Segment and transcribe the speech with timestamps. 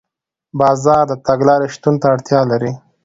[0.59, 2.71] بازار د تګلارې شتون ته اړتیا لري.